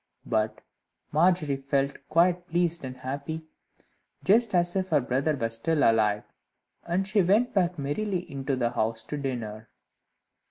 But 0.25 0.61
Margery 1.11 1.57
felt 1.57 1.95
quite 2.09 2.47
pleased 2.47 2.83
and 2.83 2.97
happy, 2.97 3.47
just 4.23 4.55
as 4.55 4.75
if 4.75 4.89
her 4.89 4.99
brother 4.99 5.35
were 5.35 5.51
still 5.51 5.83
alive. 5.83 6.23
And 6.87 7.07
she 7.07 7.21
went 7.21 7.53
back 7.53 7.77
merrily 7.77 8.21
into 8.27 8.55
the 8.55 8.71
house 8.71 9.03
to 9.03 9.17
dinner. 9.17 9.69